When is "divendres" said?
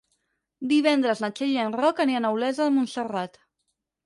0.71-1.21